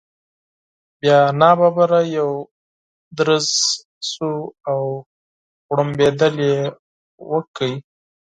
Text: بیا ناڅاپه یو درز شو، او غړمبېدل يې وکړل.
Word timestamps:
بیا 0.99 1.17
ناڅاپه 1.39 1.99
یو 2.17 2.29
درز 3.17 3.47
شو، 4.09 4.31
او 4.71 4.81
غړمبېدل 5.69 6.35
يې 6.49 6.57
وکړل. 7.31 7.73